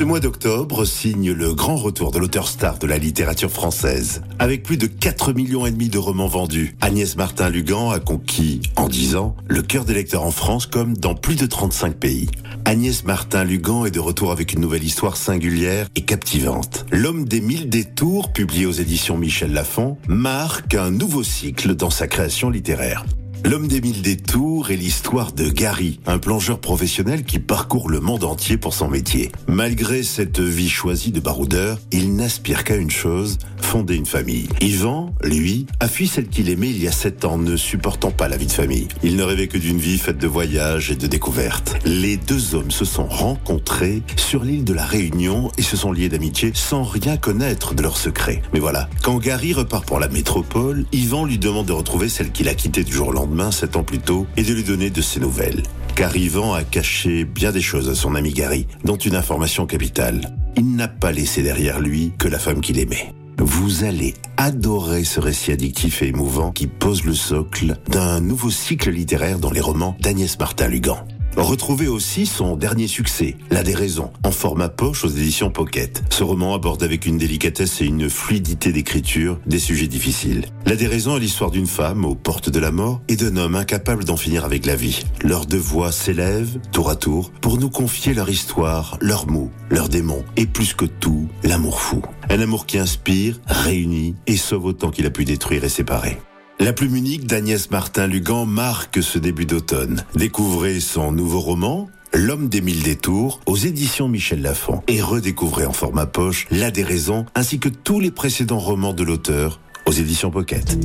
[0.00, 4.22] Ce mois d'octobre signe le grand retour de l'auteur star de la littérature française.
[4.38, 8.88] Avec plus de 4 millions et demi de romans vendus, Agnès Martin-Lugan a conquis, en
[8.88, 12.30] 10 ans, le cœur des lecteurs en France comme dans plus de 35 pays.
[12.64, 16.86] Agnès Martin-Lugan est de retour avec une nouvelle histoire singulière et captivante.
[16.90, 22.06] L'homme des mille détours, publié aux éditions Michel Lafon, marque un nouveau cycle dans sa
[22.06, 23.04] création littéraire.
[23.44, 28.24] L'homme des mille détours est l'histoire de Gary, un plongeur professionnel qui parcourt le monde
[28.24, 29.32] entier pour son métier.
[29.48, 33.38] Malgré cette vie choisie de baroudeur, il n'aspire qu'à une chose,
[33.70, 34.48] fonder une famille.
[34.60, 38.26] Yvan, lui, a fui celle qu'il aimait il y a sept ans, ne supportant pas
[38.26, 38.88] la vie de famille.
[39.04, 41.76] Il ne rêvait que d'une vie faite de voyages et de découvertes.
[41.84, 46.08] Les deux hommes se sont rencontrés sur l'île de la Réunion et se sont liés
[46.08, 48.42] d'amitié sans rien connaître de leur secret.
[48.52, 52.48] Mais voilà, quand Gary repart pour la métropole, Yvan lui demande de retrouver celle qu'il
[52.48, 55.00] a quittée du jour au lendemain, sept ans plus tôt, et de lui donner de
[55.00, 55.62] ses nouvelles.
[55.94, 60.34] Car Yvan a caché bien des choses à son ami Gary, dont une information capitale.
[60.56, 63.12] Il n'a pas laissé derrière lui que la femme qu'il aimait.
[63.42, 68.90] Vous allez adorer ce récit addictif et émouvant qui pose le socle d'un nouveau cycle
[68.90, 70.98] littéraire dans les romans d'Agnès Martin-Lugan.
[71.38, 76.02] Retrouvez aussi son dernier succès, La déraison, en format poche aux éditions Pocket.
[76.10, 80.44] Ce roman aborde avec une délicatesse et une fluidité d'écriture des sujets difficiles.
[80.66, 84.04] La déraison est l'histoire d'une femme aux portes de la mort et d'un homme incapable
[84.04, 85.02] d'en finir avec la vie.
[85.22, 89.88] Leurs deux voix s'élèvent, tour à tour, pour nous confier leur histoire, leurs mots, leurs
[89.88, 92.02] démons, et plus que tout, l'amour fou.
[92.30, 96.16] Un amour qui inspire, réunit et sauve autant qu'il a pu détruire et séparer.
[96.60, 100.04] La plume unique d'Agnès Martin-Lugan marque ce début d'automne.
[100.14, 105.72] Découvrez son nouveau roman, L'homme des mille détours, aux éditions Michel Lafon, et redécouvrez en
[105.72, 110.76] format poche La déraison, ainsi que tous les précédents romans de l'auteur, aux éditions Pocket.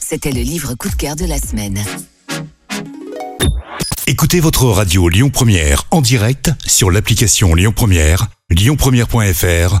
[0.00, 1.78] C'était le livre coup de cœur de la semaine.
[4.08, 9.80] Écoutez votre radio Lyon Première en direct sur l'application Lyon Première, lyonpremière.fr